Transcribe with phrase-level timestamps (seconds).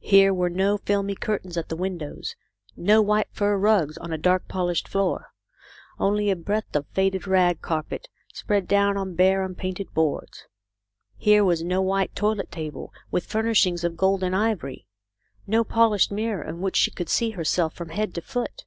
[0.00, 2.34] Here were no filmy curtains at the windows,
[2.74, 5.34] no white fur rugs on a dark polished floor.
[5.98, 10.46] Only a breadth of faded rag carpet, spread down on bare unpainted boards.
[11.18, 14.86] Here was no white toilet table with furnishings of gold and ivory;
[15.46, 18.64] no polished mirror in which she could see herself from head to foot.